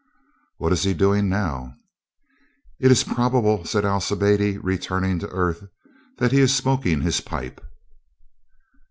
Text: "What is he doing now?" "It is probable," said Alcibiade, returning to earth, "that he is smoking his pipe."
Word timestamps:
"What 0.57 0.73
is 0.73 0.81
he 0.81 0.95
doing 0.95 1.29
now?" 1.29 1.75
"It 2.79 2.91
is 2.91 3.03
probable," 3.03 3.65
said 3.65 3.85
Alcibiade, 3.85 4.57
returning 4.63 5.19
to 5.19 5.29
earth, 5.29 5.65
"that 6.17 6.31
he 6.31 6.39
is 6.39 6.55
smoking 6.55 7.01
his 7.01 7.21
pipe." 7.21 7.61